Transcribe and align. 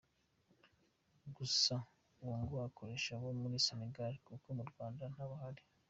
Gusa 1.37 1.75
ubu 2.21 2.35
ngo 2.41 2.55
akoresha 2.67 3.09
abo 3.17 3.29
muri 3.41 3.57
Senegal 3.67 4.13
kuko 4.27 4.45
mu 4.57 4.63
Rwanda 4.71 5.03
ntabahari. 5.13 5.63